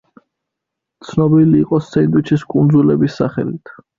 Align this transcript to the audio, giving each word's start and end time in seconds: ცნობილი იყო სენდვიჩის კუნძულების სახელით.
ცნობილი 1.09 1.59
იყო 1.65 1.79
სენდვიჩის 1.89 2.47
კუნძულების 2.55 3.21
სახელით. 3.23 3.75